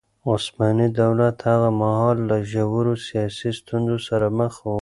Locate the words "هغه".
1.49-1.69